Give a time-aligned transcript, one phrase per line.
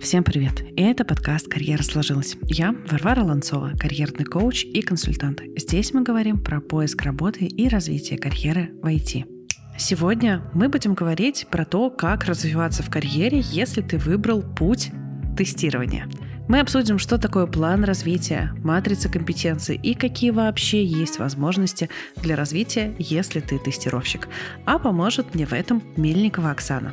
[0.00, 0.64] Всем привет!
[0.78, 2.36] Это подкаст «Карьера сложилась».
[2.44, 5.42] Я Варвара Ланцова, карьерный коуч и консультант.
[5.58, 9.26] Здесь мы говорим про поиск работы и развитие карьеры в IT.
[9.76, 14.90] Сегодня мы будем говорить про то, как развиваться в карьере, если ты выбрал путь
[15.36, 16.08] тестирования–
[16.50, 22.92] мы обсудим, что такое план развития, матрица компетенций и какие вообще есть возможности для развития,
[22.98, 24.26] если ты тестировщик.
[24.66, 26.92] А поможет мне в этом Мельникова Оксана.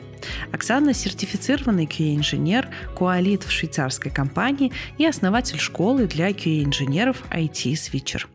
[0.51, 8.27] Оксана– сертифицированный QA-инженер, куалит в швейцарской компании и основатель школы для QA-инженеров IT Switcher.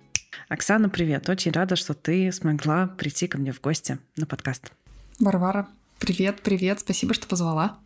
[0.48, 1.28] Оксана, привет!
[1.28, 4.73] Очень рада, что ты смогла прийти ко мне в гости на подкаст.
[5.20, 5.69] Варвара,
[6.02, 7.79] Привет, привет, спасибо, что позвала.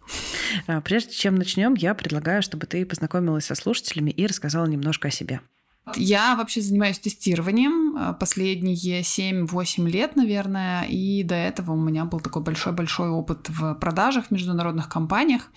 [0.66, 5.11] А, прежде чем начнем, я предлагаю, чтобы ты познакомилась со слушателями и рассказала немножко о
[5.11, 5.42] себе.
[5.97, 12.20] Я вообще занимаюсь тестированием а, последние 7-8 лет, наверное, и до этого у меня был
[12.20, 15.51] такой большой-большой опыт в продажах в международных компаниях.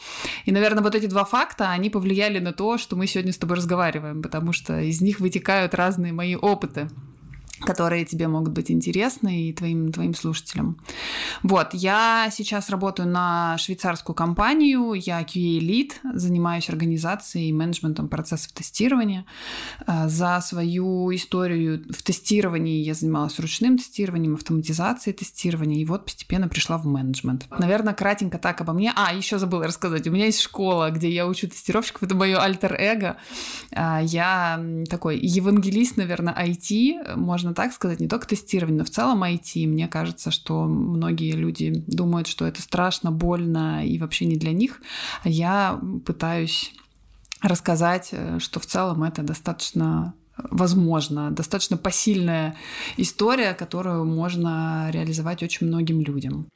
[0.43, 3.55] И, наверное, вот эти два факта, они повлияли на то, что мы сегодня с тобой
[3.55, 6.89] разговариваем, потому что из них вытекают разные мои опыты
[7.59, 10.77] которые тебе могут быть интересны и твоим, твоим слушателям.
[11.43, 18.51] Вот, я сейчас работаю на швейцарскую компанию, я QA Lead, занимаюсь организацией и менеджментом процессов
[18.53, 19.25] тестирования.
[19.85, 26.47] Э, за свою историю в тестировании я занималась ручным тестированием, автоматизацией тестирования, и вот постепенно
[26.47, 27.47] пришла в менеджмент.
[27.57, 28.93] Наверное, кратенько так обо мне.
[28.95, 33.17] А, еще забыла рассказать, у меня есть школа, где я учу тестировщиков, это мое альтер-эго.
[33.71, 38.89] Э, я такой евангелист, наверное, IT, можно можно так сказать, не только тестирование, но в
[38.89, 39.67] целом IT.
[39.67, 44.81] Мне кажется, что многие люди думают, что это страшно, больно и вообще не для них.
[45.23, 46.73] Я пытаюсь
[47.41, 50.13] рассказать, э, что в целом это достаточно
[50.51, 52.55] возможно, достаточно посильная
[52.97, 56.47] история, которую можно реализовать очень многим людям.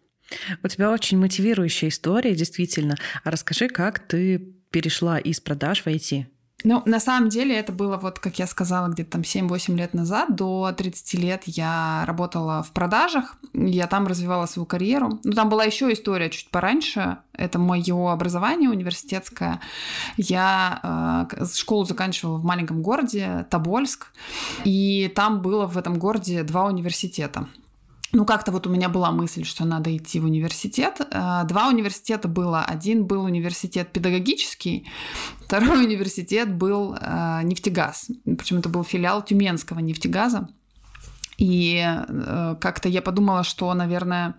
[0.63, 2.95] У тебя очень мотивирующая история, действительно.
[3.25, 6.27] А расскажи, как ты перешла из продаж в IT?
[6.63, 10.35] Ну, на самом деле это было, вот как я сказала, где-то там 7-8 лет назад.
[10.35, 15.19] До 30 лет я работала в продажах, я там развивала свою карьеру.
[15.23, 17.17] Ну, там была еще история чуть пораньше.
[17.33, 19.59] Это мое образование университетское.
[20.17, 24.07] Я э, школу заканчивала в маленьком городе Тобольск,
[24.63, 27.47] и там было в этом городе два университета
[28.13, 31.01] ну, как-то вот у меня была мысль, что надо идти в университет.
[31.11, 32.63] Э, два университета было.
[32.63, 34.87] Один был университет педагогический,
[35.45, 38.11] второй университет был э, нефтегаз.
[38.23, 40.47] Причем это был филиал Тюменского нефтегаза.
[41.39, 44.35] И э, как-то я подумала, что, наверное,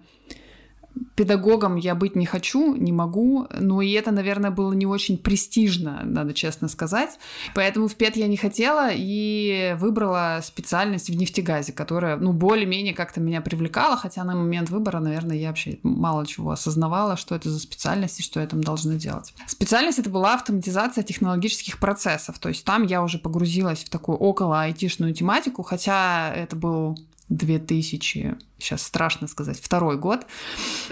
[1.15, 6.03] педагогом я быть не хочу, не могу, но и это, наверное, было не очень престижно,
[6.05, 7.19] надо честно сказать.
[7.55, 13.21] Поэтому в ПЕД я не хотела и выбрала специальность в нефтегазе, которая, ну, более-менее как-то
[13.21, 17.59] меня привлекала, хотя на момент выбора, наверное, я вообще мало чего осознавала, что это за
[17.59, 19.35] специальность и что я там должна делать.
[19.47, 24.63] Специальность это была автоматизация технологических процессов, то есть там я уже погрузилась в такую около
[24.63, 30.27] айтишную тематику, хотя это был 2000 сейчас страшно сказать, второй год.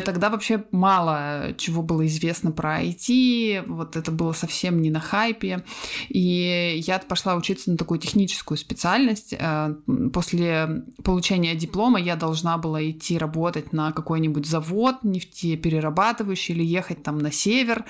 [0.04, 5.64] Тогда вообще мало чего было известно про IT, вот это было совсем не на хайпе.
[6.08, 9.34] И я пошла учиться на такую техническую специальность.
[9.38, 9.74] Э,
[10.12, 17.18] после получения диплома я должна была идти работать на какой-нибудь завод нефтеперерабатывающий или ехать там
[17.18, 17.84] на север.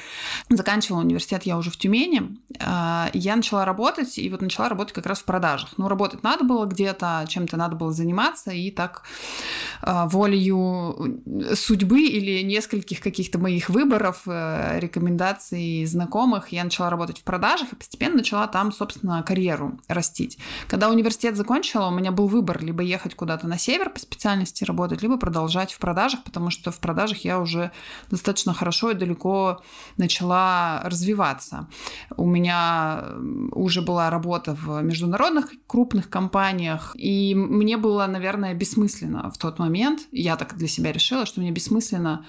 [0.48, 2.38] Заканчивала университет я уже в Тюмени.
[2.60, 5.70] Э, я начала работать, и вот начала работать как раз в продажах.
[5.78, 9.02] Ну, работать надо было где-то, чем-то надо было заниматься, и так
[9.82, 11.22] волею
[11.54, 17.76] судьбы или нескольких каких-то моих выборов, э, рекомендаций знакомых, я начала работать в продажах и
[17.76, 20.38] постепенно начала там, собственно, карьеру растить.
[20.68, 25.02] Когда университет закончила, у меня был выбор либо ехать куда-то на север по специальности работать,
[25.02, 27.70] либо продолжать в продажах, потому что в продажах я уже
[28.10, 29.62] достаточно хорошо и далеко
[29.96, 31.68] начала развиваться.
[32.16, 33.04] У меня
[33.52, 39.82] уже была работа в международных крупных компаниях, и мне было, наверное, бессмысленно в тот момент
[39.82, 42.24] момент, я так для себя решила, что мне бессмысленно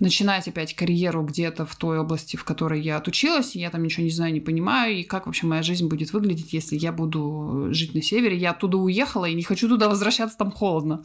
[0.00, 4.04] начинать опять карьеру где-то в той области, в которой я отучилась, и я там ничего
[4.04, 7.94] не знаю, не понимаю, и как вообще моя жизнь будет выглядеть, если я буду жить
[7.94, 8.36] на севере.
[8.36, 11.02] Я оттуда уехала и не хочу туда возвращаться, там холодно.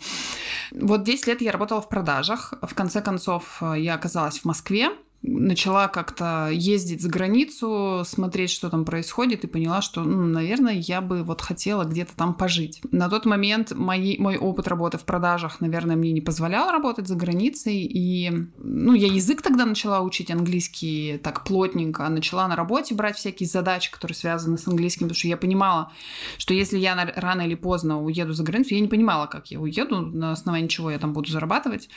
[0.71, 2.54] Вот 10 лет я работала в продажах.
[2.62, 4.89] В конце концов, я оказалась в Москве,
[5.21, 11.01] начала как-то ездить за границу, смотреть, что там происходит, и поняла, что, ну, наверное, я
[11.01, 12.81] бы вот хотела где-то там пожить.
[12.92, 17.16] На тот момент мои, мой опыт работы в продажах, наверное, мне не позволял работать за
[17.16, 23.18] границей, и, ну, я язык тогда начала учить английский так плотненько, начала на работе брать
[23.18, 25.92] всякие задачи, которые связаны с английским, потому что я понимала,
[26.38, 30.00] что если я рано или поздно уеду за границу, я не понимала, как я уеду,
[30.00, 31.89] на основании чего я там буду зарабатывать,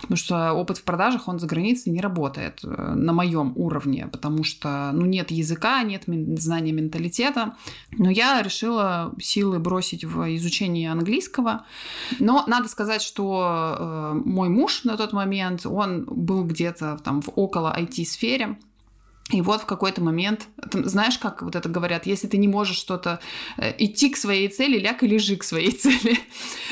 [0.00, 4.90] потому что опыт в продажах, он за границей не работает на моем уровне, потому что,
[4.92, 6.04] ну, нет языка, нет
[6.38, 7.56] знания менталитета.
[7.92, 11.64] Но я решила силы бросить в изучение английского.
[12.18, 17.30] Но надо сказать, что э, мой муж на тот момент, он был где-то там в
[17.34, 18.58] около IT-сфере,
[19.30, 22.78] и вот в какой-то момент, там, знаешь, как вот это говорят, если ты не можешь
[22.78, 23.20] что-то
[23.58, 26.18] э, идти к своей цели, ляг и лежи к своей цели.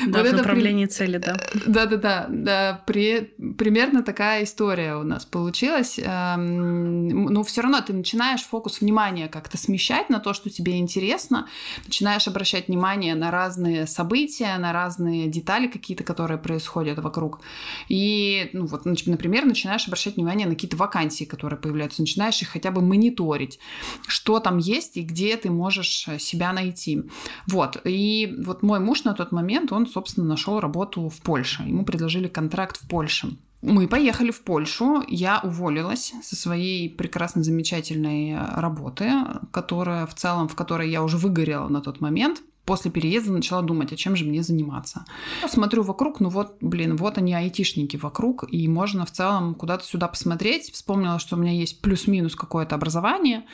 [0.07, 0.91] Да, вот в направлении при...
[0.91, 1.37] цели, да.
[1.67, 3.33] Да-да-да, да, при...
[3.57, 5.99] примерно такая история у нас получилась.
[5.99, 11.47] Эм, но все равно ты начинаешь фокус внимания как-то смещать на то, что тебе интересно,
[11.85, 17.39] начинаешь обращать внимание на разные события, на разные детали какие-то, которые происходят вокруг.
[17.87, 22.81] И, ну вот, например, начинаешь обращать внимание на какие-то вакансии, которые появляются, начинаешь хотя бы
[22.81, 23.59] мониторить,
[24.07, 27.03] что там есть и где ты можешь э, себя найти.
[27.47, 27.81] Вот.
[27.85, 31.63] И вот мой муж на тот момент, он, собственно, нашел работу в Польше.
[31.63, 33.37] Ему предложили контракт в Польше.
[33.61, 39.11] Мы поехали в Польшу, я уволилась со своей прекрасно замечательной э, работы,
[39.51, 43.93] которая в целом, в которой я уже выгорела на тот момент после переезда начала думать,
[43.93, 45.05] а чем же мне заниматься.
[45.47, 50.09] Смотрю вокруг, ну вот, блин, вот они айтишники вокруг, и можно в целом куда-то сюда
[50.09, 50.73] посмотреть.
[50.73, 53.45] Вспомнила, что у меня есть плюс-минус какое-то образование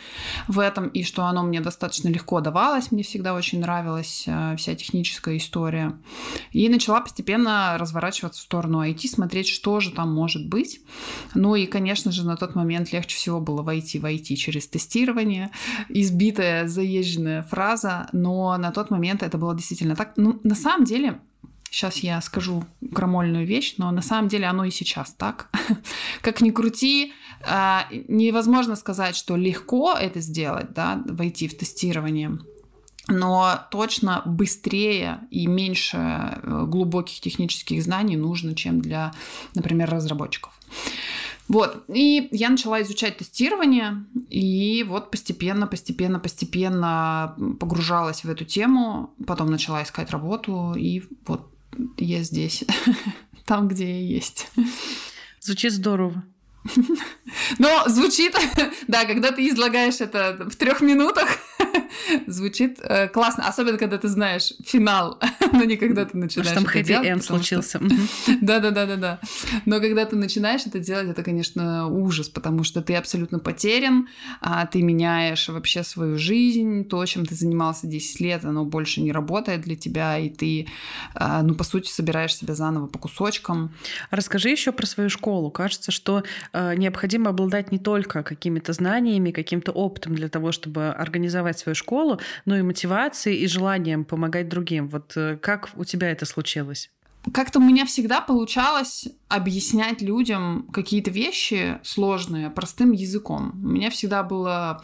[0.47, 4.73] в этом, и что оно мне достаточно легко давалось, мне всегда очень нравилась э, вся
[4.73, 5.95] техническая история.
[6.51, 10.81] И начала постепенно разворачиваться в сторону IT, смотреть, что же там может быть.
[11.35, 15.51] Ну и, конечно же, на тот момент легче всего было войти в IT через тестирование.
[15.89, 20.13] Избитая, заезженная фраза, но на тот момент момент это было действительно так.
[20.15, 21.19] Ну, на самом деле,
[21.69, 22.63] сейчас я скажу
[22.95, 25.49] крамольную вещь, но на самом деле оно и сейчас так.
[26.21, 27.11] как ни крути,
[27.45, 32.39] а, невозможно сказать, что легко это сделать, да, войти в тестирование
[33.09, 39.11] но точно быстрее и меньше э, глубоких технических знаний нужно, чем для,
[39.55, 40.53] например, разработчиков.
[41.49, 49.13] Вот, и я начала изучать тестирование, и вот постепенно, постепенно, постепенно погружалась в эту тему,
[49.27, 51.51] потом начала искать работу, и вот
[51.97, 52.63] я здесь,
[53.45, 54.47] там, где я есть.
[55.41, 56.23] Звучит здорово.
[57.59, 58.35] Но звучит,
[58.87, 61.27] да, когда ты излагаешь это в трех минутах,
[62.27, 65.19] звучит э, классно, особенно когда ты знаешь финал,
[65.51, 67.07] но не когда ты начинаешь Потому это делать.
[67.07, 67.79] Энд случился.
[68.41, 69.19] Да, да, да, да, да.
[69.65, 74.07] Но когда ты начинаешь это делать, это, конечно, ужас, потому что ты абсолютно потерян,
[74.41, 79.11] а ты меняешь вообще свою жизнь, то, чем ты занимался 10 лет, оно больше не
[79.11, 80.67] работает для тебя, и ты,
[81.13, 83.73] а, ну, по сути, собираешь себя заново по кусочкам.
[84.11, 85.51] Расскажи еще про свою школу.
[85.51, 86.23] Кажется, что
[86.53, 92.19] э, необходимо обладать не только какими-то знаниями, каким-то опытом для того, чтобы организовать свою школу,
[92.45, 94.89] но и мотивацией и желанием помогать другим.
[94.89, 96.91] Вот э, как у тебя это случилось?
[97.31, 103.51] Как-то у меня всегда получалось объяснять людям какие-то вещи сложные простым языком.
[103.63, 104.83] У меня всегда было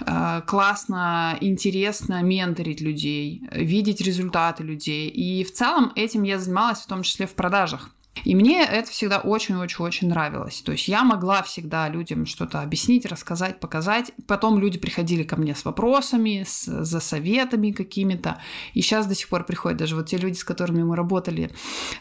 [0.00, 5.08] э, классно, интересно менторить людей, видеть результаты людей.
[5.08, 7.90] И в целом этим я занималась в том числе в продажах.
[8.24, 10.62] И мне это всегда очень-очень-очень нравилось.
[10.62, 14.12] То есть я могла всегда людям что-то объяснить, рассказать, показать.
[14.26, 18.40] Потом люди приходили ко мне с вопросами, с, за советами какими-то.
[18.74, 21.50] И сейчас до сих пор приходят даже вот те люди, с которыми мы работали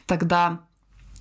[0.08, 0.62] тогда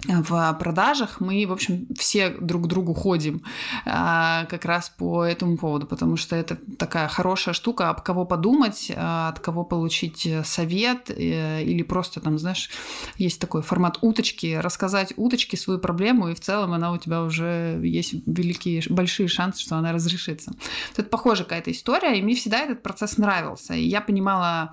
[0.06, 3.42] в продажах мы, в общем, все друг к другу ходим
[3.84, 8.92] а, как раз по этому поводу, потому что это такая хорошая штука, об кого подумать,
[8.94, 12.70] а, от кого получить совет э, или просто там, знаешь,
[13.16, 17.80] есть такой формат уточки, рассказать уточке свою проблему, и в целом она у тебя уже
[17.82, 20.52] есть великие, большие шансы, что она разрешится.
[20.92, 23.75] Это похожая какая-то история, и мне всегда этот процесс нравился.
[23.75, 24.73] И я понимала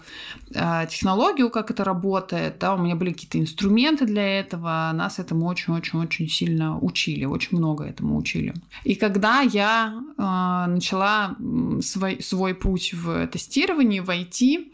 [0.55, 5.19] а, технологию, как это работает, да, у меня были какие-то инструменты для этого, нас нас
[5.19, 8.53] этому очень-очень-очень сильно учили, очень много этому учили.
[8.83, 11.35] И когда я э, начала
[11.81, 14.71] свой, свой путь в тестировании, в IT,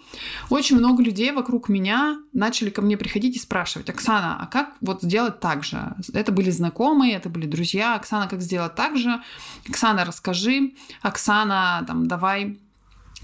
[0.50, 5.01] очень много людей вокруг меня начали ко мне приходить и спрашивать, Оксана, а как вот
[5.01, 5.95] сделать так же?
[6.13, 7.95] Это были знакомые, это были друзья.
[7.95, 9.21] Оксана, как сделать так же?
[9.69, 10.74] Оксана, расскажи.
[11.01, 12.57] Оксана, там, давай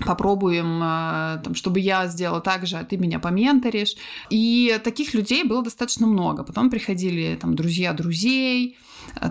[0.05, 3.95] попробуем, э, там, чтобы я сделала так же, а ты меня поменторишь.
[4.29, 6.43] И таких людей было достаточно много.
[6.43, 8.77] Потом приходили там друзья друзей,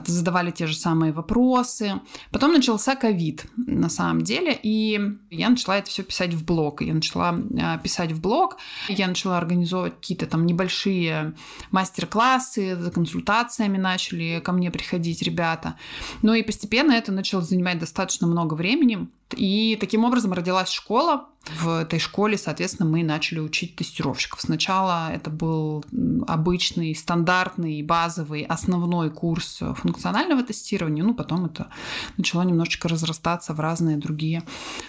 [0.07, 2.01] задавали те же самые вопросы.
[2.31, 6.83] Потом начался ковид, на самом деле, и я начала это все писать в блог.
[6.83, 8.57] Я начала э, писать в блог,
[8.89, 11.35] я начала организовывать какие-то там небольшие
[11.71, 15.77] мастер-классы, за консультациями начали ко мне приходить ребята.
[16.23, 19.09] Ну и постепенно это начало занимать достаточно много времени.
[19.35, 21.27] И таким образом родилась школа.
[21.61, 24.41] В этой школе, соответственно, мы начали учить тестировщиков.
[24.41, 25.85] Сначала это был
[26.27, 31.69] обычный, стандартный, базовый, основной курс функционального тестирования, ну, потом это
[32.17, 34.43] начало немножечко разрастаться в разные другие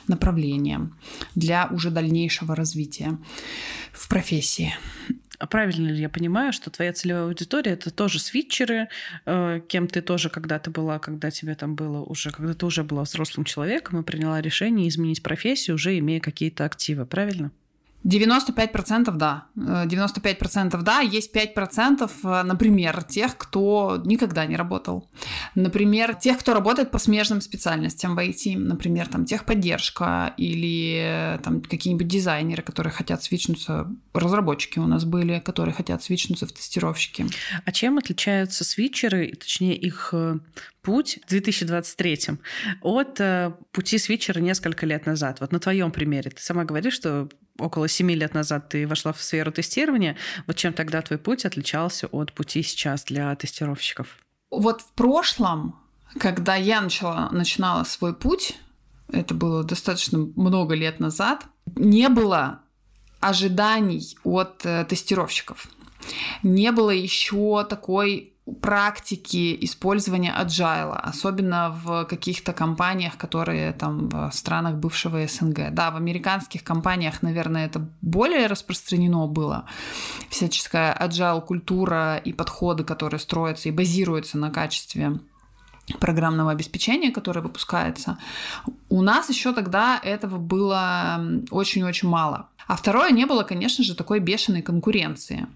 [0.08, 0.90] направления
[1.36, 3.18] для уже дальнейшего развития
[3.92, 4.74] в профессии.
[5.40, 8.90] А правильно ли я понимаю, что твоя целевая аудитория это тоже свитчеры,
[9.26, 13.04] э, кем ты тоже когда-то была, когда тебе там было уже, когда ты уже была
[13.04, 17.52] взрослым человеком и приняла решение изменить профессию, уже имея какие-то активы, правильно?
[18.08, 19.46] 95% да.
[19.56, 21.00] 95% э, да.
[21.02, 25.10] Есть 5%, э, например, тех, кто никогда не работал.
[25.56, 28.58] Например, тех, кто работает по смежным специальностям в IT.
[28.58, 33.88] Например, там техподдержка или э, там какие-нибудь дизайнеры, которые хотят свичнуться.
[34.14, 37.26] Разработчики у нас были, которые хотят свичнуться в тестировщики.
[37.66, 40.14] А чем отличаются свитчеры, точнее их
[40.88, 42.40] путь в 2023
[42.82, 43.20] от
[43.74, 45.42] пути свитчера несколько лет назад?
[45.42, 46.32] Вот на твоем примере.
[46.32, 47.28] Ты сама говоришь, что
[47.60, 50.16] около семи лет назад ты вошла в сферу тестирования.
[50.46, 54.08] Вот чем тогда твой путь отличался от пути сейчас для тестировщиков?
[54.50, 55.76] Вот в прошлом,
[56.18, 58.56] когда я начала, начинала свой путь,
[59.12, 62.62] это было достаточно много лет назад, не было
[63.20, 65.68] ожиданий от э, тестировщиков.
[66.44, 74.76] Не было еще такой практики использования agile, особенно в каких-то компаниях, которые там в странах
[74.76, 75.72] бывшего СНГ.
[75.72, 79.66] Да, в американских компаниях, наверное, это более распространено было.
[80.30, 85.20] Всяческая agile культура и подходы, которые строятся и базируются на качестве
[86.00, 88.18] программного обеспечения, которое выпускается.
[88.90, 92.50] У нас еще тогда этого было очень-очень мало.
[92.68, 95.48] А второе, не было, конечно же, такой бешеной конкуренции.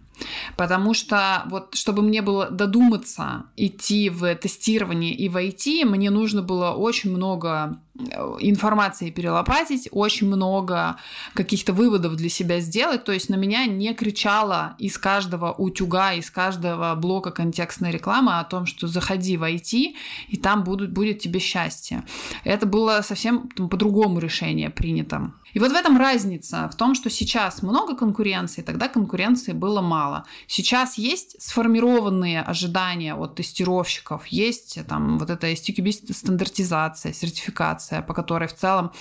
[0.58, 6.72] Потому что вот, чтобы мне было додуматься идти в тестирование и войти, мне нужно было
[6.72, 8.02] очень много э,
[8.40, 10.98] информации перелопатить, очень много
[11.34, 13.04] каких-то выводов для себя сделать.
[13.04, 18.44] То есть на меня не кричала из каждого утюга, из каждого блока контекстной рекламы о
[18.44, 19.96] том, что заходи в IT,
[20.30, 22.04] и там будут, будет тебе счастье.
[22.44, 25.34] Это было совсем по-другому решение принято.
[25.54, 30.26] И вот в этом разница, в том, что сейчас много конкуренции, тогда конкуренции было мало.
[30.48, 38.48] Сейчас есть сформированные ожидания от тестировщиков, есть там вот эта STQB стандартизация, сертификация, по которой
[38.48, 38.92] в целом,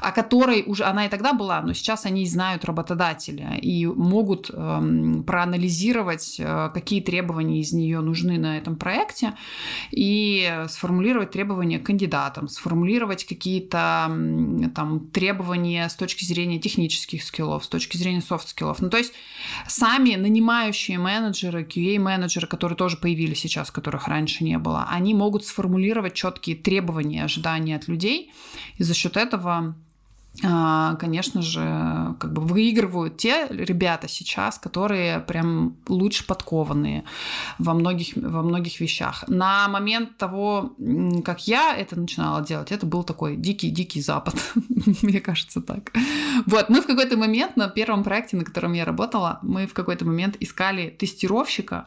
[0.00, 5.22] о которой уже она и тогда была, но сейчас они знают работодателя и могут эм,
[5.24, 9.34] проанализировать, э, какие требования из нее нужны на этом проекте
[9.90, 14.10] и сформулировать требования к кандидатам, сформулировать какие-то
[14.74, 18.80] там требования с точки зрения технических скиллов, с точки зрения софт-скиллов.
[18.80, 19.12] Ну, то есть
[19.68, 26.14] сами нанимающие менеджеры, QA-менеджеры, которые тоже появились сейчас, которых раньше не было, они могут сформулировать
[26.14, 28.32] четкие требования, ожидания от людей,
[28.78, 29.76] и за счет этого
[30.42, 37.04] конечно же, как бы выигрывают те ребята сейчас, которые прям лучше подкованные
[37.58, 39.24] во многих, во многих вещах.
[39.28, 40.72] На момент того,
[41.24, 44.34] как я это начинала делать, это был такой дикий-дикий запад,
[45.02, 45.92] мне кажется так.
[46.46, 50.04] Вот, мы в какой-то момент на первом проекте, на котором я работала, мы в какой-то
[50.04, 51.86] момент искали тестировщика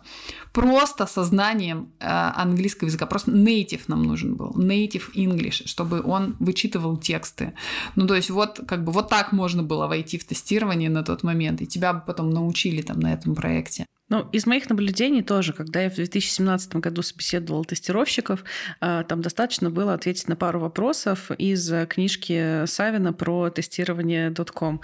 [0.51, 6.35] просто со знанием э, английского языка, просто native нам нужен был, native English, чтобы он
[6.39, 7.53] вычитывал тексты.
[7.95, 11.23] Ну, то есть вот как бы вот так можно было войти в тестирование на тот
[11.23, 13.85] момент, и тебя бы потом научили там на этом проекте.
[14.10, 18.43] Ну, из моих наблюдений тоже, когда я в 2017 году собеседовала тестировщиков,
[18.81, 24.81] а, там достаточно было ответить на пару вопросов из книжки Савина про тестирование .com.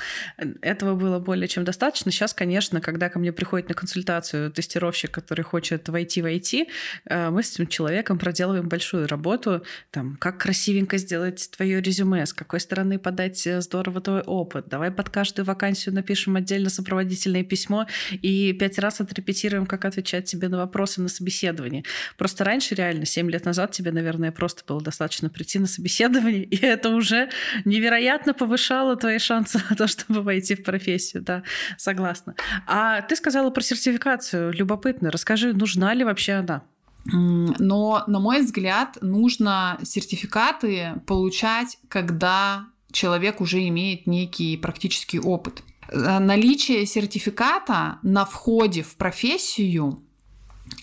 [0.61, 2.11] Этого было более чем достаточно.
[2.11, 6.67] Сейчас, конечно, когда ко мне приходит на консультацию тестировщик, который хочет войти в IT,
[7.09, 12.31] а, мы с этим человеком проделываем большую работу, там, как красивенько сделать твое резюме, с
[12.31, 18.53] какой стороны подать здорово твой опыт, давай под каждую вакансию напишем отдельно сопроводительное письмо и
[18.53, 21.83] пять раз отрепетируем, как отвечать тебе на вопросы на собеседовании.
[22.17, 26.57] Просто раньше, реально, 7 лет назад тебе, наверное, просто было достаточно прийти на собеседование, и
[26.57, 27.29] это уже
[27.65, 31.23] невероятно повышало твои шансы на то, чтобы войти в профессию.
[31.23, 31.43] Да,
[31.77, 32.35] согласна.
[32.67, 34.53] А ты сказала про сертификацию.
[34.53, 35.11] Любопытно.
[35.11, 36.63] Расскажи, нужна ли вообще она?
[37.05, 45.63] Но, на мой взгляд, нужно сертификаты получать, когда человек уже имеет некий практический опыт.
[45.91, 50.03] Э, наличие сертификата на входе в профессию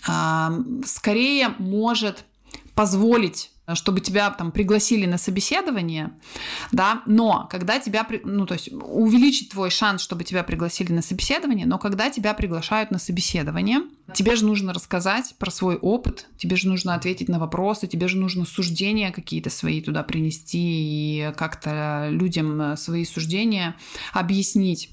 [0.09, 0.53] а,
[0.85, 2.25] скорее может
[2.75, 6.13] позволить чтобы тебя там пригласили на собеседование,
[6.71, 11.67] да, но когда тебя, ну, то есть увеличить твой шанс, чтобы тебя пригласили на собеседование,
[11.67, 13.81] но когда тебя приглашают на собеседование–
[14.15, 18.17] Тебе же нужно рассказать про свой опыт, тебе же нужно ответить на вопросы, тебе же
[18.19, 23.75] нужно суждения какие-то свои туда принести и как-то людям свои суждения
[24.13, 24.91] объяснить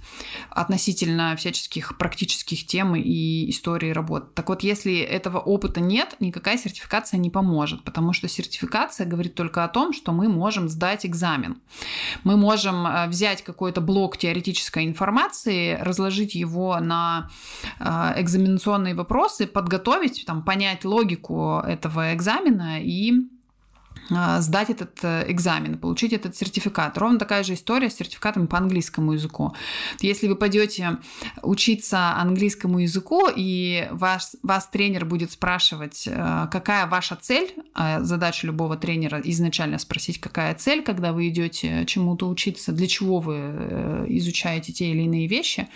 [0.49, 4.27] относительно всяческих практических тем и истории работы.
[4.33, 9.63] Так вот, если этого опыта нет, никакая сертификация не поможет, потому что сертификация говорит только
[9.63, 11.61] о том, что мы можем сдать экзамен.
[12.23, 17.29] Мы можем э, взять какой-то блок теоретической информации, разложить его на
[17.79, 23.13] э, экзаменационные вопросы, подготовить, там, понять логику этого экзамена и
[24.09, 26.97] сдать этот э, экзамен, получить этот сертификат.
[26.97, 29.55] Ровно такая же история с сертификатом по английскому языку.
[29.99, 30.97] Если вы пойдете
[31.41, 38.47] учиться английскому языку, и ваш, вас тренер будет спрашивать, э, какая ваша цель, а задача
[38.47, 44.05] любого тренера изначально спросить, какая цель, когда вы идете чему-то учиться, для чего вы э,
[44.09, 45.67] изучаете те или иные вещи.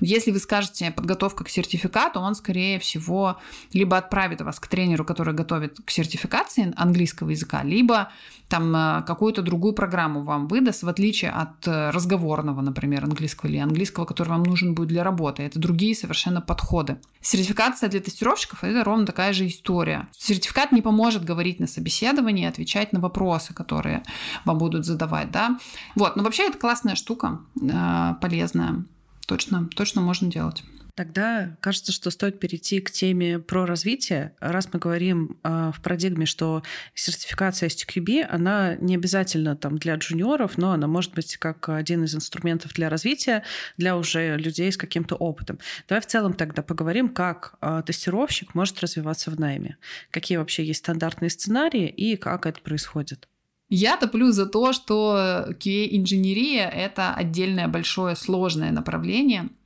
[0.00, 3.38] Если вы скажете подготовка к сертификату, он, скорее всего,
[3.72, 8.10] либо отправит вас к тренеру, который готовит к сертификации английского языка, либо
[8.48, 13.56] там э, какую-то другую программу вам выдаст, в отличие от э, разговорного, например, английского или
[13.56, 15.42] английского, который вам нужен будет для работы.
[15.42, 16.98] Это другие совершенно подходы.
[17.22, 20.08] Сертификация для тестировщиков– это ровно такая же история.
[20.18, 24.02] Сертификат не поможет говорить на собеседовании, отвечать на вопросы, которые
[24.44, 25.58] вам будут задавать, да.
[25.94, 28.84] Вот, но вообще это классная штука, э, полезная.
[29.26, 30.62] Точно, точно можно делать.
[30.94, 34.34] Тогда кажется, что стоит перейти к теме про развитие.
[34.40, 36.62] Раз мы говорим э, в парадигме, что
[36.94, 42.14] сертификация STQB, она не обязательно там для джуниоров, но она может быть как один из
[42.14, 43.42] инструментов для развития
[43.78, 45.58] для уже людей с каким-то опытом.
[45.88, 49.78] Давай в целом тогда поговорим, как э, тестировщик может развиваться в найме.
[50.10, 53.28] Какие вообще есть стандартные сценарии и как это происходит.
[53.70, 59.48] Я топлю за то, что QA-инженерия— это отдельное большое сложное направление—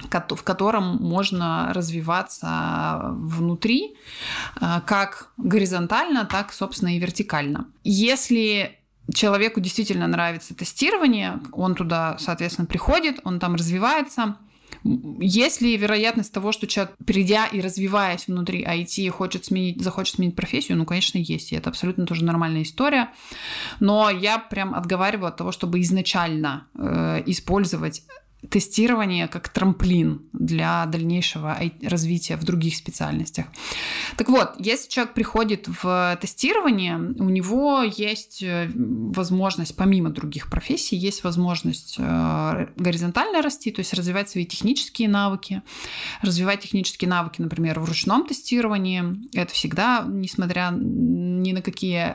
[0.00, 3.96] в котором можно развиваться внутри,
[4.60, 7.66] э, как горизонтально, так, собственно, и вертикально.
[7.84, 8.78] Если
[9.12, 14.36] человеку действительно нравится тестирование, он туда, соответственно, приходит, он там развивается,
[14.84, 20.36] есть ли вероятность того, что человек, придя и развиваясь внутри IT, хочет сменить, захочет сменить
[20.36, 20.78] профессию?
[20.78, 21.52] Ну, конечно, есть.
[21.52, 23.10] И это абсолютно тоже нормальная история.
[23.80, 28.02] Но я прям отговариваю от того, чтобы изначально э, использовать
[28.50, 33.46] тестирование как трамплин для дальнейшего развития в других специальностях.
[34.16, 40.96] Так вот, если человек приходит в тестирование, у него есть э, возможность, помимо других профессий,
[40.96, 45.62] есть возможность э, горизонтально расти, то есть развивать свои технические навыки,
[46.22, 49.02] развивать технические навыки, например, в ручном тестировании.
[49.34, 52.14] Это всегда, несмотря ни на какие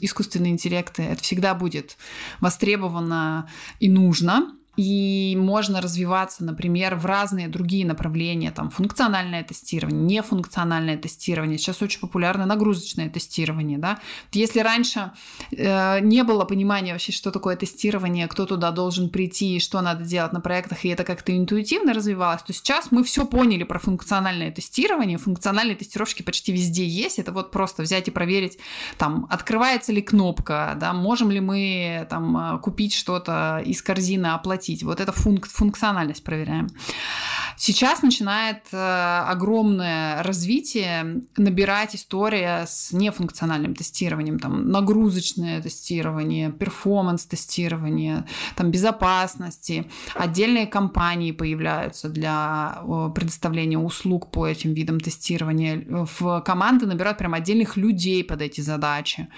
[0.00, 1.96] искусственные интеллекты, это всегда будет
[2.40, 10.96] востребовано и нужно и можно развиваться, например, в разные другие направления, там функциональное тестирование, нефункциональное
[10.96, 11.58] тестирование.
[11.58, 14.00] Сейчас очень популярно нагрузочное тестирование, да.
[14.32, 15.12] Если раньше
[15.52, 20.32] э, не было понимания вообще, что такое тестирование, кто туда должен прийти, что надо делать
[20.32, 25.18] на проектах, и это как-то интуитивно развивалось, то сейчас мы все поняли про функциональное тестирование.
[25.18, 27.18] Функциональные тестировщики почти везде есть.
[27.18, 28.58] Это вот просто взять и проверить,
[28.98, 34.82] там, открывается ли кнопка, да, можем ли мы там купить что-то из корзины, оплатить платить.
[34.82, 36.68] Вот это функ функциональность проверяем.
[37.56, 48.24] Сейчас начинает э, огромное развитие набирать история с нефункциональным тестированием, там нагрузочное тестирование, перформанс-тестирование,
[48.56, 49.84] там безопасности.
[50.14, 52.82] Отдельные компании появляются для
[53.14, 55.84] предоставления услуг по этим видам тестирования.
[56.18, 59.28] В команды набирают прям отдельных людей под эти задачи.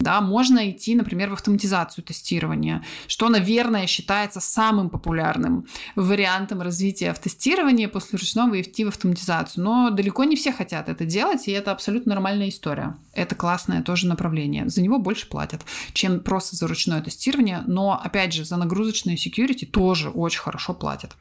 [0.00, 7.88] Да, можно идти, например, в автоматизацию тестирования, что, наверное, считается самым популярным вариантом развития тестирование
[7.88, 9.64] после ручного идти в автоматизацию.
[9.64, 12.96] Но далеко не все хотят это делать, и это абсолютно нормальная история.
[13.12, 14.68] Это классное тоже направление.
[14.68, 17.62] За него больше платят, чем просто за ручное тестирование.
[17.66, 21.16] Но, опять же, за нагрузочные security тоже очень хорошо платят.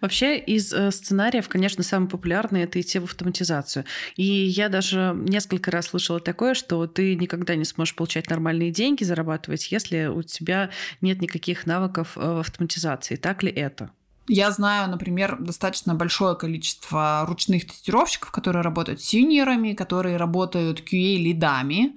[0.00, 3.84] Вообще из э, сценариев, конечно, самый популярный это идти в автоматизацию.
[4.16, 9.04] И я даже несколько раз слышала такое, что ты никогда не сможешь получать нормальные деньги,
[9.04, 13.16] зарабатывать, если у тебя нет никаких навыков э, в автоматизации.
[13.16, 13.90] Так ли это?
[14.28, 21.96] Я знаю, например, достаточно большое количество ручных тестировщиков, которые работают синьорами, которые работают QA-лидами.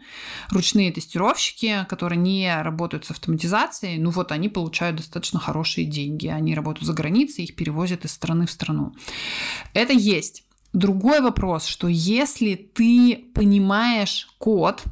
[0.50, 6.28] Ручные тестировщики, которые не работают с автоматизацией, ну вот они получают достаточно хорошие деньги.
[6.28, 8.94] Они работают за границей, их перевозят из страны в страну.
[9.74, 10.44] Это есть.
[10.74, 14.84] Другой вопрос, что если ты понимаешь код,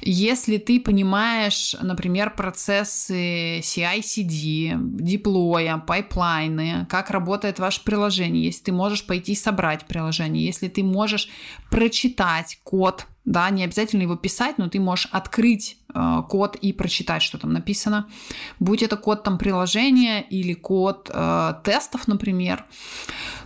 [0.00, 9.04] если ты понимаешь, например, процессы CI/CD, деплоя, пайплайны, как работает ваше приложение, если ты можешь
[9.04, 11.28] пойти собрать приложение, если ты можешь
[11.72, 17.22] прочитать код, да, не обязательно его писать, но ты можешь открыть э, код и прочитать,
[17.22, 18.08] что там написано.
[18.60, 22.64] Будь это код там приложения или код э, тестов, например,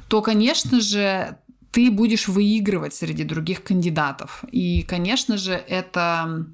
[0.08, 1.38] то, конечно же,
[1.70, 4.44] ты будешь выигрывать среди других кандидатов.
[4.50, 6.46] И, конечно же, это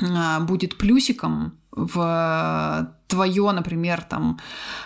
[0.00, 4.38] а, будет плюсиком в твое, например, там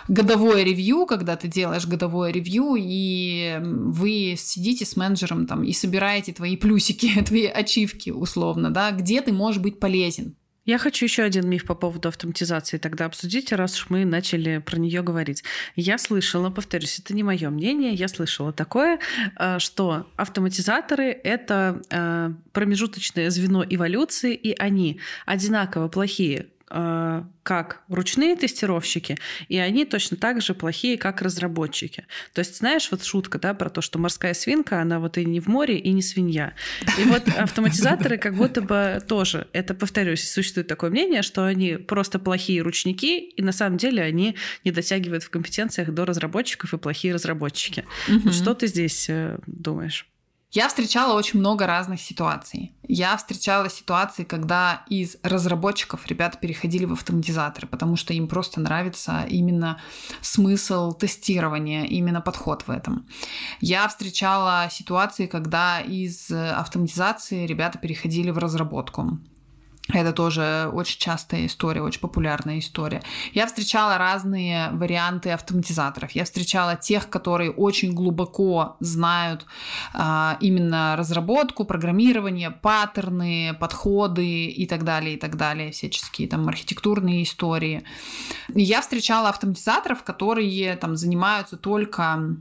[0.07, 6.33] годовое ревью, когда ты делаешь годовое ревью, и вы сидите с менеджером там и собираете
[6.33, 10.35] твои плюсики, твои ачивки условно, да, где ты можешь быть полезен.
[10.67, 14.77] Я хочу еще один миф по поводу автоматизации тогда обсудить, раз уж мы начали про
[14.77, 15.45] нее говорить.
[15.77, 18.99] Я слышала, повторюсь, это не мое мнение, я слышала такое,
[19.39, 29.17] э, что автоматизаторы— это э, промежуточное звено эволюции, и они одинаково плохие как ручные тестировщики,
[29.47, 32.05] и они точно так же плохие, как разработчики.
[32.33, 35.39] То есть, знаешь, вот шутка, да, про то, что морская свинка, она вот и не
[35.39, 36.53] в море, и не свинья.
[36.99, 42.19] И вот автоматизаторы как будто бы тоже, это, повторюсь, существует такое мнение, что они просто
[42.19, 47.13] плохие ручники, и на самом деле они не дотягивают в компетенциях до разработчиков и плохие
[47.13, 47.85] разработчики.
[48.09, 48.31] Угу.
[48.31, 50.05] Что ты здесь э, думаешь?
[50.51, 52.73] Я встречала очень много разных ситуаций.
[52.87, 59.25] Я встречала ситуации, когда из разработчиков ребята переходили в автоматизаторы, потому что им просто нравится
[59.27, 59.81] именно
[60.21, 63.05] смысл тестирования, именно подход в этом.
[63.59, 69.19] Я встречала ситуации, когда из автоматизации ребята переходили в разработку.
[69.93, 73.01] Это тоже очень частая история, очень популярная история.
[73.33, 76.11] Я встречала разные варианты автоматизаторов.
[76.11, 79.45] Я встречала тех, которые очень глубоко знают
[79.93, 87.23] а, именно разработку, программирование, паттерны, подходы и так далее, и так далее, всяческие там архитектурные
[87.23, 87.83] истории.
[88.49, 92.37] Я встречала автоматизаторов, которые там занимаются только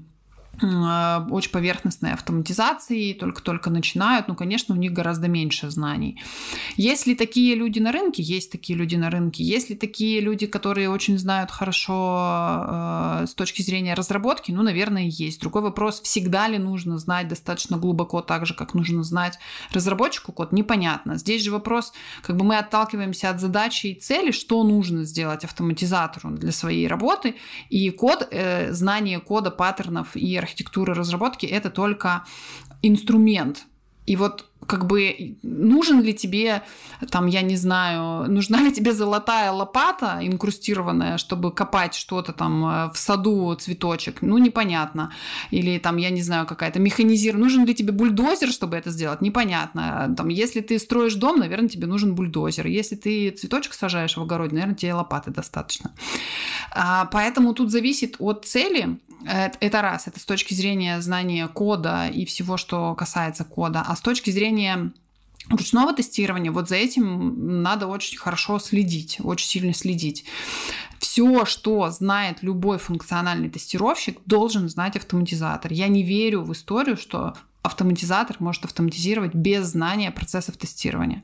[0.60, 6.20] очень поверхностной автоматизацией, только-только начинают, ну, конечно, у них гораздо меньше знаний.
[6.76, 8.22] Есть ли такие люди на рынке?
[8.22, 9.44] Есть такие люди на рынке.
[9.44, 14.52] Есть ли такие люди, которые очень знают хорошо э, с точки зрения разработки?
[14.52, 15.40] Ну, наверное, есть.
[15.40, 19.38] Другой вопрос, всегда ли нужно знать достаточно глубоко так же, как нужно знать
[19.72, 20.52] разработчику код?
[20.52, 21.18] Непонятно.
[21.18, 21.92] Здесь же вопрос,
[22.22, 27.34] как бы мы отталкиваемся от задачи и цели, что нужно сделать автоматизатору для своей работы,
[27.68, 32.24] и код, э, знание кода, паттернов и архитектуры разработки это только
[32.82, 33.66] инструмент.
[34.06, 36.62] И вот как бы нужен ли тебе,
[37.10, 42.92] там, я не знаю, нужна ли тебе золотая лопата инкрустированная, чтобы копать что-то там э,
[42.92, 45.12] в саду, цветочек, ну, непонятно.
[45.50, 47.36] Или там, я не знаю, какая-то механизир.
[47.36, 49.20] Нужен ли тебе бульдозер, чтобы это сделать?
[49.20, 50.14] Непонятно.
[50.16, 52.66] Там, если ты строишь дом, наверное, тебе нужен бульдозер.
[52.66, 55.92] Если ты цветочек сажаешь в огороде, наверное, тебе лопаты достаточно.
[56.70, 62.24] А, поэтому тут зависит от цели, это раз, это с точки зрения знания кода и
[62.24, 63.82] всего, что касается кода.
[63.86, 64.92] А с точки зрения
[65.48, 70.24] ручного тестирования, вот за этим надо очень хорошо следить, очень сильно следить.
[70.98, 75.72] Все, что знает любой функциональный тестировщик, должен знать автоматизатор.
[75.72, 77.34] Я не верю в историю, что
[77.66, 81.22] автоматизатор может автоматизировать без знания процессов тестирования.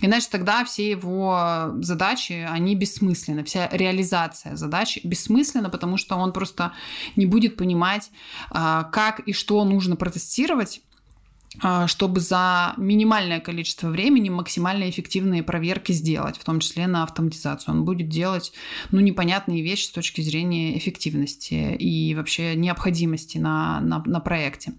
[0.00, 3.44] Иначе тогда все его задачи, они бессмысленны.
[3.44, 6.72] Вся реализация задач бессмысленна, потому что он просто
[7.16, 8.10] не будет понимать,
[8.50, 10.82] а, как и что нужно протестировать,
[11.86, 17.74] чтобы за минимальное количество времени максимально эффективные проверки сделать, в том числе на автоматизацию.
[17.74, 18.52] Он будет делать
[18.90, 24.74] ну, непонятные вещи с точки зрения эффективности и вообще необходимости на, на, на проекте.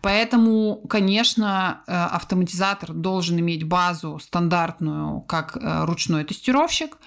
[0.00, 6.98] Поэтому, конечно, э, автоматизатор должен иметь базу стандартную, как э, ручной тестировщик,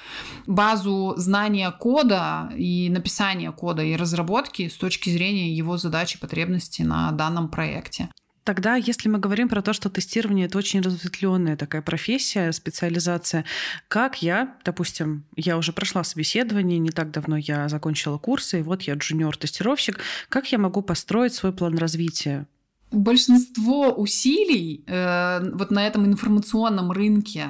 [0.47, 6.83] базу знания кода и написания кода и разработки с точки зрения его задачи и потребностей
[6.83, 8.09] на данном проекте.
[8.45, 13.43] Тогда, если мы говорим про то, что тестирование это очень разветвленная такая профессия, специализация,
[13.88, 18.84] как я, допустим, я уже прошла собеседование, не так давно я закончила курсы, и вот
[18.84, 22.45] я джуниор-тестировщик, как я могу построить свой план развития?
[22.91, 27.47] Большинство усилий э, вот на этом информационном рынке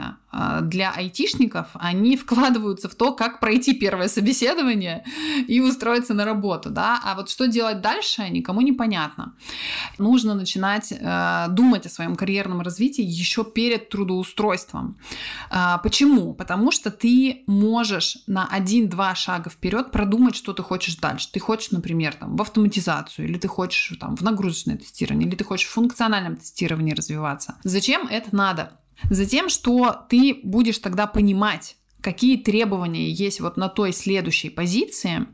[0.62, 5.04] для айтишников, они вкладываются в то, как пройти первое собеседование
[5.48, 9.36] и устроиться на работу, да, а вот что делать дальше, никому не понятно.
[9.98, 14.98] Нужно начинать э, думать о своем карьерном развитии еще перед трудоустройством.
[15.52, 16.34] Э, почему?
[16.34, 21.30] Потому что ты можешь на один-два шага вперед продумать, что ты хочешь дальше.
[21.32, 25.44] Ты хочешь, например, там, в автоматизацию, или ты хочешь там, в нагрузочное тестирование, или ты
[25.44, 27.58] хочешь в функциональном тестировании развиваться.
[27.64, 28.80] Зачем это надо?
[29.10, 35.26] Затем, что ты будешь тогда понимать, какие требования есть вот на той следующей позиции,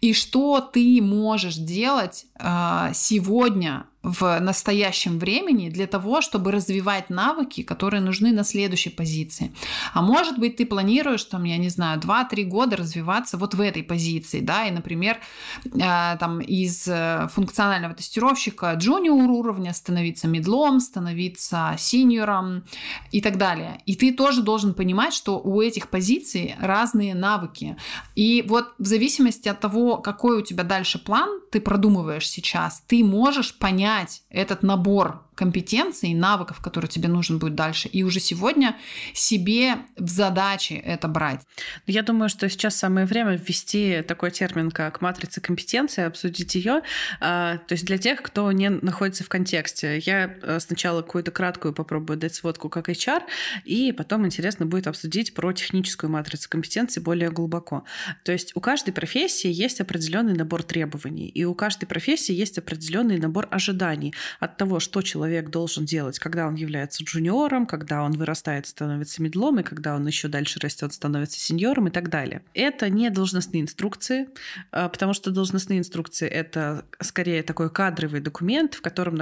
[0.00, 7.62] и что ты можешь делать э, сегодня в настоящем времени для того, чтобы развивать навыки,
[7.62, 9.52] которые нужны на следующей позиции.
[9.94, 13.84] А может быть, ты планируешь, там, я не знаю, 2-3 года развиваться вот в этой
[13.84, 15.18] позиции, да, и, например,
[15.64, 22.64] э, там из э, функционального тестировщика джуниор уровня становиться медлом, становиться синьором
[23.12, 23.80] и так далее.
[23.86, 27.76] И ты тоже должен понимать, что у этих позиций разные навыки.
[28.16, 33.04] И вот в зависимости от того, какой у тебя дальше план ты продумываешь сейчас, ты
[33.04, 38.76] можешь понять, понять этот набор компетенций, навыков, которые тебе нужен будет дальше, и уже сегодня
[39.14, 41.40] себе в задачи это брать.
[41.86, 46.82] Я думаю, что сейчас самое время ввести такой термин, как матрица компетенции, обсудить ее.
[47.20, 51.74] А, то есть для тех, кто не находится в контексте, я э, сначала какую-то краткую
[51.74, 53.22] попробую дать сводку как HR,
[53.64, 57.84] и потом интересно будет обсудить про техническую матрицу компетенции более глубоко.
[58.24, 63.18] То есть у каждой профессии есть определенный набор требований, и у каждой профессии есть определенный
[63.18, 68.12] набор ожиданий от того, что человек человек должен делать, когда он является джуниором, когда он
[68.12, 72.42] вырастает, становится медлом, и когда он еще дальше растет, становится сеньором и так далее.
[72.54, 74.28] Это не должностные инструкции,
[74.72, 79.12] а, потому что должностные инструкции— это скорее такой кадровый документ, в котором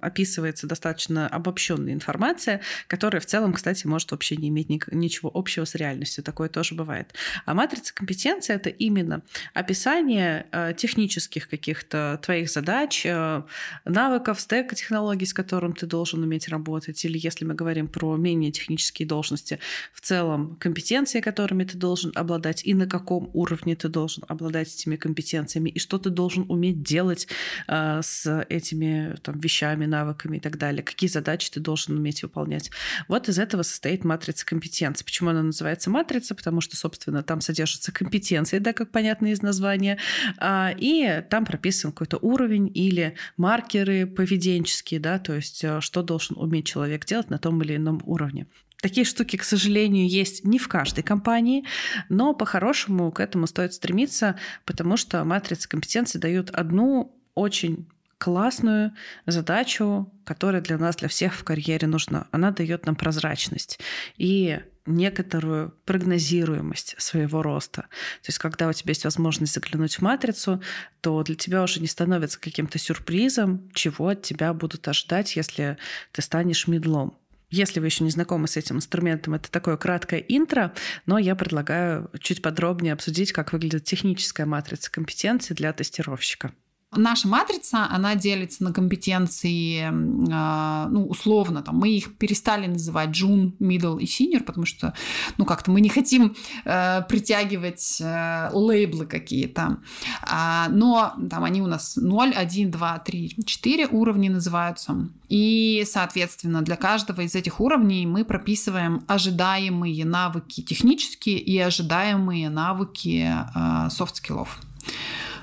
[0.00, 5.76] описывается достаточно обобщенная информация, которая в целом, кстати, может вообще не иметь ничего общего с
[5.76, 6.24] реальностью.
[6.24, 7.14] Такое тоже бывает.
[7.46, 9.22] А матрица компетенции— это именно
[9.54, 13.46] описание а, технических каких-то твоих задач, а,
[13.84, 18.16] навыков, стека технологий, технологий, с которым ты должен уметь работать, или если мы говорим про
[18.16, 19.58] менее технические должности,
[19.92, 24.96] в целом компетенции, которыми ты должен обладать, и на каком уровне ты должен обладать этими
[24.96, 27.28] компетенциями, и что ты должен уметь делать
[27.68, 32.70] э, с этими там, вещами, навыками и так далее, какие задачи ты должен уметь выполнять.
[33.08, 35.04] Вот из этого состоит матрица компетенций.
[35.04, 36.34] Почему она называется матрица?
[36.34, 39.98] Потому что, собственно, там содержатся компетенции, да, как понятно из названия,
[40.40, 46.02] э, и там прописан какой-то уровень или маркеры поведенческие, да, да, то есть э, что
[46.02, 48.46] должен уметь человек делать на том или ином уровне.
[48.80, 51.64] Такие штуки, к сожалению, есть не в каждой компании,
[52.08, 58.92] но по-хорошему к этому стоит стремиться, потому что матрицы компетенций дают одну очень классную
[59.26, 62.26] задачу, которая для нас, для всех в карьере нужна.
[62.30, 63.80] Она дает нам прозрачность.
[64.16, 64.60] И
[64.94, 67.82] некоторую прогнозируемость своего роста.
[67.82, 70.62] То есть, когда у тебя есть возможность заглянуть в матрицу,
[71.00, 75.78] то для тебя уже не становится каким-то сюрпризом, чего от тебя будут ожидать, если
[76.12, 77.16] ты станешь медлом.
[77.50, 80.72] Если вы еще не знакомы с этим инструментом, это такое краткое интро,
[81.06, 86.52] но я предлагаю чуть подробнее обсудить, как выглядит техническая матрица компетенций для тестировщика.
[86.96, 89.92] Наша матрица, она делится на компетенции,
[90.32, 94.92] а, ну, условно, там, мы их перестали называть джун, middle и senior, потому что,
[95.38, 99.78] ну, как-то мы не хотим э, притягивать э, лейблы какие-то.
[100.22, 105.08] А, но там они у нас 0, 1, 2, 3, 4 уровни называются.
[105.28, 113.32] И, соответственно, для каждого из этих уровней мы прописываем ожидаемые навыки технические и ожидаемые навыки
[113.32, 114.58] э, софт-скиллов.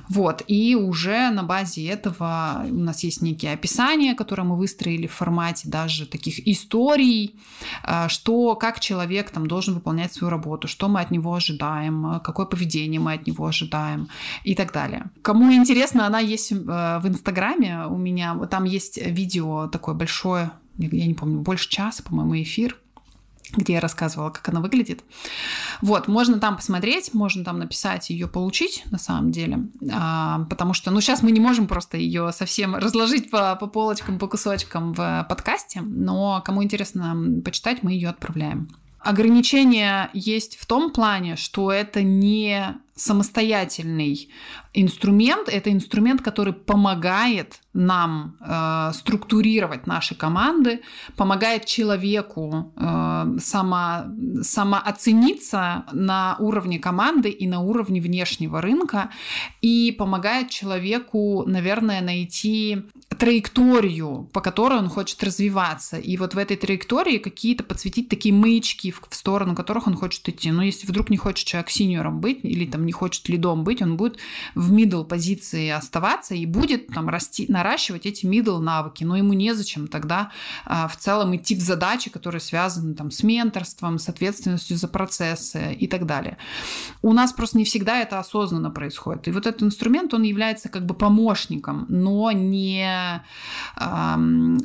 [0.09, 5.13] Вот, и уже на базе этого у нас есть некие описания, которые мы выстроили в
[5.13, 7.35] формате даже таких историй,
[7.83, 12.45] э, что, как человек там должен выполнять свою работу, что мы от него ожидаем, какое
[12.45, 14.07] поведение мы от него ожидаем
[14.43, 15.11] и так далее.
[15.21, 21.07] Кому интересно, она есть э, в Инстаграме у меня, там есть видео такое большое, я
[21.07, 22.77] не помню, больше часа, по-моему, эфир,
[23.51, 25.03] где я рассказывала, как она выглядит.
[25.81, 30.91] Вот, можно там посмотреть, можно там написать ее получить, на самом деле, а, потому что,
[30.91, 35.25] ну, сейчас мы не можем просто ее совсем разложить по, по полочкам, по кусочкам в
[35.29, 38.69] подкасте, но кому интересно почитать, мы ее отправляем.
[38.99, 44.29] Ограничение есть в том плане, что это не самостоятельный
[44.73, 45.47] инструмент.
[45.49, 50.81] Это инструмент, который помогает нам э, структурировать наши команды,
[51.15, 54.05] помогает человеку э, само,
[54.41, 59.11] самооцениться на уровне команды и на уровне внешнего рынка
[59.61, 62.83] и помогает человеку, наверное, найти
[63.17, 65.97] траекторию, по которой он хочет развиваться.
[65.97, 70.27] И вот в этой траектории какие-то подсветить такие маячки, в, в сторону которых он хочет
[70.29, 70.51] идти.
[70.51, 73.97] Но если вдруг не хочет человек синьором быть или там не хочет лидом быть, он
[73.97, 74.17] будет
[74.55, 79.03] в middle позиции оставаться и будет там расти, наращивать эти middle навыки.
[79.03, 80.31] Но ему незачем тогда
[80.65, 85.73] а, в целом идти в задачи, которые связаны там с менторством, с ответственностью за процессы
[85.73, 86.37] и так далее.
[87.01, 89.27] У нас просто не всегда это осознанно происходит.
[89.27, 93.21] И вот этот инструмент, он является как бы помощником, но не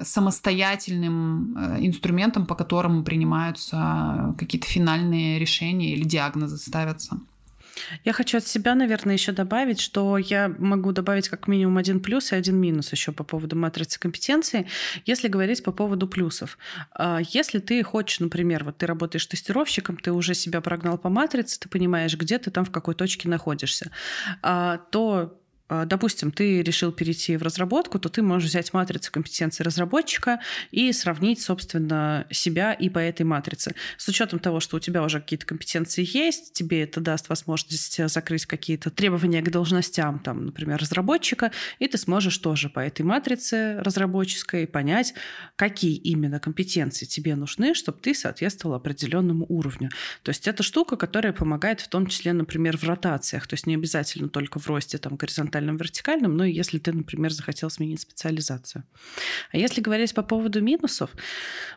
[0.02, 7.20] самостоятельным э, инструментом, по которому принимаются какие-то финальные решения или диагнозы ставятся.
[8.04, 12.32] Я хочу от себя, наверное, еще добавить, что я могу добавить как минимум один плюс
[12.32, 14.68] и один минус еще по поводу матрицы компетенции,
[15.06, 16.58] если говорить по поводу плюсов.
[16.92, 21.58] А, если ты хочешь, например, вот ты работаешь тестировщиком, ты уже себя прогнал по матрице,
[21.60, 23.90] ты понимаешь, где ты там в какой точке находишься,
[24.42, 25.38] а, то
[25.86, 31.40] допустим, ты решил перейти в разработку, то ты можешь взять матрицу компетенции разработчика и сравнить,
[31.40, 33.74] собственно, себя и по этой матрице.
[33.96, 38.46] С учетом того, что у тебя уже какие-то компетенции есть, тебе это даст возможность закрыть
[38.46, 44.66] какие-то требования к должностям, там, например, разработчика, и ты сможешь тоже по этой матрице разработческой
[44.66, 45.14] понять,
[45.56, 49.90] какие именно компетенции тебе нужны, чтобы ты соответствовал определенному уровню.
[50.22, 53.46] То есть это штука, которая помогает в том числе, например, в ротациях.
[53.46, 55.16] То есть не обязательно только в росте там,
[55.62, 58.84] горизонтального горизонтальном, вертикальном, но если ты, например, захотел сменить специализацию.
[59.52, 61.10] А если говорить по поводу минусов,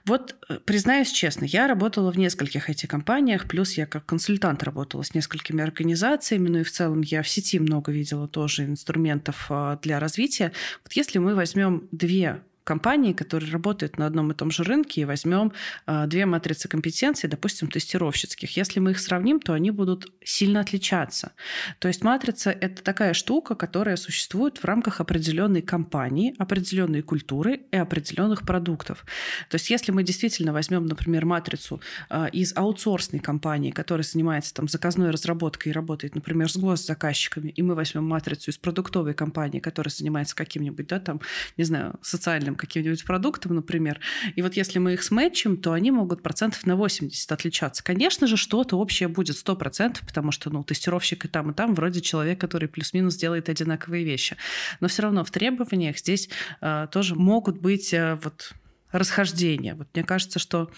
[0.05, 5.13] вот э, признаюсь честно, я работала в нескольких IT-компаниях, плюс я как консультант работала с
[5.13, 9.99] несколькими организациями, ну и в целом я в сети много видела тоже инструментов а, для
[9.99, 10.51] развития.
[10.83, 15.05] Вот если мы возьмем две компании, которые работают на одном и том же рынке, и
[15.05, 15.53] возьмем
[15.87, 18.57] э, две матрицы компетенций, допустим, тестировщицких.
[18.57, 21.31] Если мы их сравним, то они будут сильно отличаться.
[21.79, 27.77] То есть матрица— это такая штука, которая существует в рамках определенной компании, определенной культуры и
[27.77, 29.05] определенных продуктов.
[29.49, 34.67] То есть если мы действительно возьмем, например, матрицу э, из аутсорсной компании, которая занимается там
[34.67, 39.91] заказной разработкой и работает, например, с госзаказчиками, и мы возьмем матрицу из продуктовой компании, которая
[39.91, 41.21] занимается каким-нибудь, да, там,
[41.57, 43.99] не знаю, социальным там каким-нибудь продуктом, например,
[44.35, 47.83] и вот если мы их сметчим, то они могут процентов на 80 отличаться.
[47.83, 52.01] Конечно же, что-то общее будет 100%, потому что, ну, тестировщик и там, и там вроде
[52.01, 54.37] человек, который плюс-минус делает одинаковые вещи.
[54.79, 56.29] Но все равно в требованиях здесь
[56.61, 58.53] э, тоже могут быть э, вот
[58.91, 59.75] расхождения.
[59.75, 60.69] Вот мне кажется, что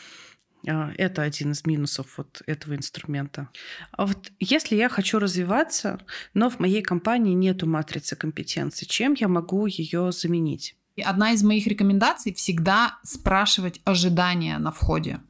[0.67, 3.49] а, это один из минусов вот этого инструмента.
[3.91, 5.99] А вот если я хочу развиваться,
[6.33, 10.75] но в моей компании нету матрицы компетенций, чем я могу ее заменить?
[10.97, 15.21] И одна из моих рекомендаций всегда спрашивать ожидания на входе.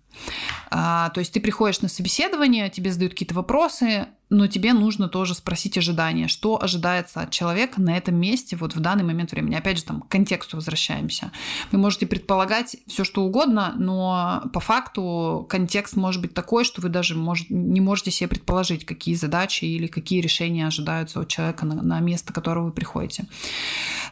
[0.72, 5.34] А, то есть ты приходишь на собеседование, тебе задают какие-то вопросы, но тебе нужно тоже
[5.34, 9.56] спросить ожидания, что ожидается от человека на этом месте вот в данный момент времени.
[9.56, 11.32] Опять же, там к контексту возвращаемся.
[11.72, 16.90] Вы можете предполагать все, что угодно, но по факту контекст может быть такой, что вы
[16.90, 21.82] даже может, не можете себе предположить, какие задачи или какие решения ожидаются от человека на,
[21.82, 23.26] на место, которого вы приходите.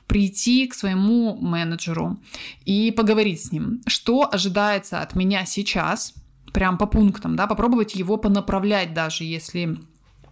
[0.08, 2.18] Прийти к своему менеджеру
[2.64, 6.14] и поговорить с ним, что ожидается от меня сейчас,
[6.54, 9.78] прям по пунктам, да, попробовать его понаправлять даже, если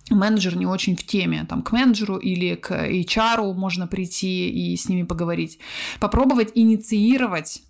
[0.10, 4.90] менеджер не очень в теме, там, к менеджеру или к HR можно прийти и с
[4.90, 5.60] ними поговорить.
[6.00, 7.64] Попробовать инициировать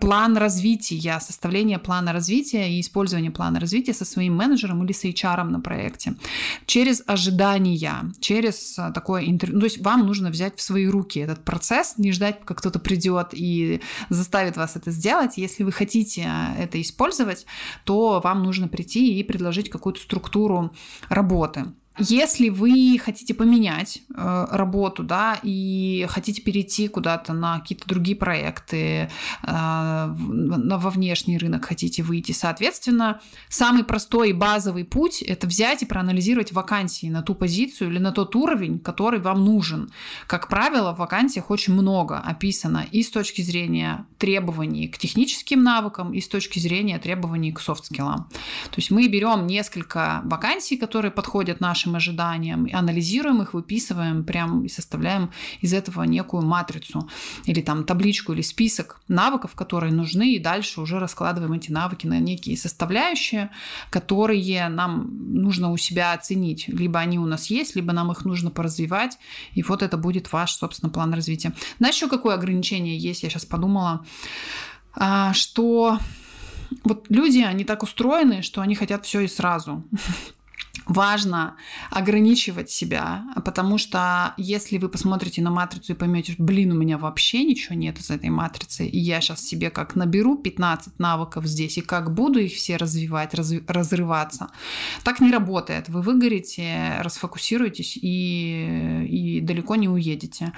[0.00, 5.44] план развития, составление плана развития и использование плана развития со своим менеджером или с HR
[5.44, 6.14] на проекте.
[6.66, 9.56] Через ожидания, через а, такое интервью.
[9.56, 12.78] Ну, то есть вам нужно взять в свои руки этот процесс, не ждать, пока кто-то
[12.78, 15.36] придет и заставит вас это сделать.
[15.36, 17.46] Если вы хотите а, это использовать,
[17.84, 20.74] то вам нужно прийти и предложить какую-то структуру
[21.08, 21.66] работы.
[21.98, 29.10] Если вы хотите поменять э, работу, да, и хотите перейти куда-то на какие-то другие проекты,
[29.42, 35.82] э, на, во внешний рынок хотите выйти, соответственно, самый простой и базовый путь– это взять
[35.82, 39.90] и проанализировать вакансии на ту позицию или на тот уровень, который вам нужен.
[40.26, 46.14] Как правило, в вакансиях очень много описано и с точки зрения требований к техническим навыкам,
[46.14, 48.28] и с точки зрения требований к софт-скиллам.
[48.70, 54.64] То есть мы берем несколько вакансий, которые подходят нашим нашим ожиданиям, анализируем их, выписываем прям
[54.64, 55.30] и составляем
[55.62, 57.08] из этого некую матрицу
[57.46, 62.20] или там табличку или список навыков, которые нужны, и дальше уже раскладываем эти навыки на
[62.20, 63.50] некие составляющие,
[63.90, 66.68] которые нам нужно у себя оценить.
[66.68, 69.18] Либо они у нас есть, либо нам их нужно поразвивать,
[69.54, 71.52] и вот это будет ваш, собственно, план развития.
[71.78, 73.22] Знаешь, еще какое ограничение есть?
[73.22, 74.04] Я сейчас подумала,
[74.94, 75.98] а, что
[76.84, 79.82] вот люди, они так устроены, что они хотят все и сразу
[80.86, 81.56] важно
[81.90, 87.44] ограничивать себя, потому что если вы посмотрите на матрицу и поймете, блин, у меня вообще
[87.44, 91.82] ничего нет из этой матрицы, и я сейчас себе как наберу 15 навыков здесь, и
[91.82, 94.50] как буду их все развивать, раз, разрываться,
[95.04, 95.88] так не работает.
[95.88, 100.52] Вы выгорите, расфокусируетесь и, и далеко не уедете.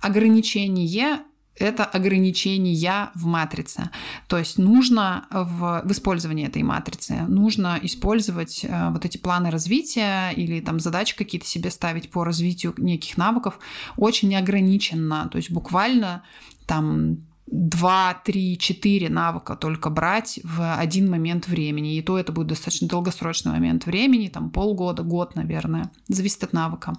[0.00, 1.22] Ограничение
[1.56, 3.90] это ограничения в матрице.
[4.26, 10.30] То есть нужно в, в использовании этой матрицы, нужно использовать э, вот эти планы развития
[10.30, 13.58] или там задачи какие-то себе ставить по развитию неких навыков
[13.96, 15.28] очень неограниченно.
[15.30, 16.22] То есть буквально
[16.66, 17.18] там
[17.52, 21.96] 2, 3, 4 навыка только брать в один момент времени.
[21.96, 25.90] И то это будет достаточно долгосрочный момент времени, там полгода, год, наверное.
[26.08, 26.94] Зависит от навыка.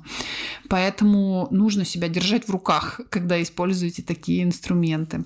[0.70, 5.26] Поэтому нужно себя держать в руках, когда используете такие инструменты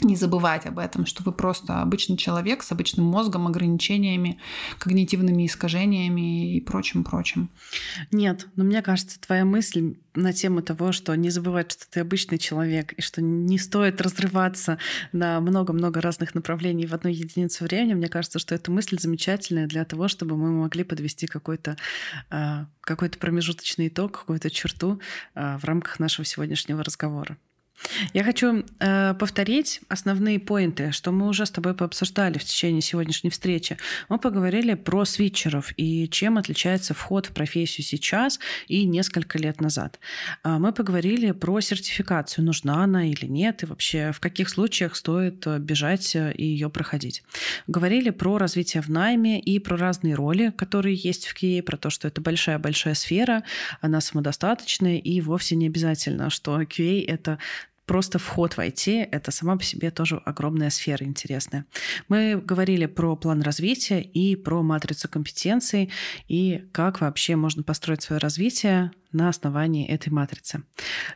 [0.00, 4.38] не забывать об этом, что вы просто обычный человек с обычным мозгом, ограничениями,
[4.78, 7.50] когнитивными искажениями и прочим-прочим.
[8.10, 12.38] Нет, но мне кажется, твоя мысль на тему того, что не забывать, что ты обычный
[12.38, 14.78] человек, и что не стоит разрываться
[15.12, 19.84] на много-много разных направлений в одну единицу времени, мне кажется, что эта мысль замечательная для
[19.84, 21.76] того, чтобы мы могли подвести какой-то
[22.30, 25.00] а, какой-то промежуточный итог, какую-то черту
[25.34, 27.36] а, в рамках нашего сегодняшнего разговора.
[28.12, 33.30] Я хочу э, повторить основные поинты, что мы уже с тобой пообсуждали в течение сегодняшней
[33.30, 33.76] встречи.
[34.08, 39.98] Мы поговорили про свитчеров и чем отличается вход в профессию сейчас и несколько лет назад.
[40.44, 45.46] Э, мы поговорили про сертификацию, нужна она или нет, и вообще в каких случаях стоит
[45.46, 47.22] э, бежать э, и ее проходить.
[47.66, 51.90] Говорили про развитие в найме и про разные роли, которые есть в QA, про то,
[51.90, 53.44] что это большая-большая сфера,
[53.80, 57.38] она самодостаточная и вовсе не обязательно, что QA— это
[57.86, 61.66] просто вход в IT— это сама по себе тоже огромная сфера интересная.
[62.08, 65.90] Мы говорили про план развития и про матрицу компетенций,
[66.28, 70.62] и как вообще можно построить свое развитие на основании этой матрицы.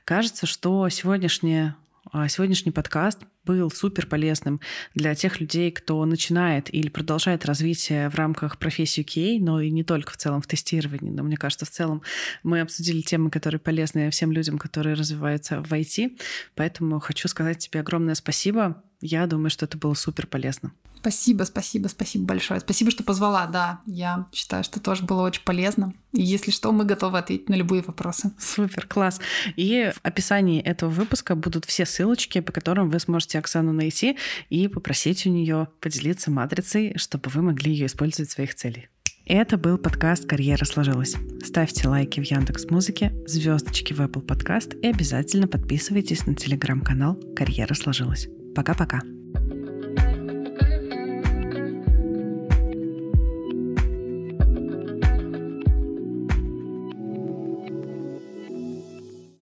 [0.04, 1.76] Кажется, что сегодняшняя
[2.10, 4.60] а сегодняшний подкаст был супер полезным
[4.94, 9.84] для тех людей, кто начинает или продолжает развитие в рамках профессии QA, но и не
[9.84, 11.10] только в целом в тестировании.
[11.10, 12.02] Но мне кажется, в целом
[12.42, 16.20] мы обсудили темы, которые полезны всем людям, которые развиваются в IT.
[16.54, 18.82] Поэтому хочу сказать тебе огромное спасибо.
[19.00, 20.72] Я думаю, что это было супер полезно.
[21.00, 22.60] Спасибо, спасибо, спасибо большое.
[22.60, 23.46] Спасибо, что позвала.
[23.46, 25.92] Да, я считаю, что тоже было очень полезно.
[26.12, 28.32] И если что, мы готовы ответить на любые вопросы.
[28.38, 29.20] Супер, класс.
[29.56, 34.16] И в описании этого выпуска будут все ссылочки, по которым вы сможете Оксану найти
[34.50, 38.84] и попросить у нее поделиться матрицей, чтобы вы могли ее использовать в своих целях.
[39.26, 41.14] Это был подкаст «Карьера сложилась».
[41.44, 47.74] Ставьте лайки в Яндекс Музыке, звездочки в Apple Podcast и обязательно подписывайтесь на телеграм-канал «Карьера
[47.74, 48.28] сложилась».
[48.54, 49.02] Пока-пока.